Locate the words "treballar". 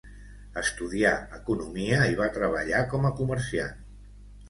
2.41-2.83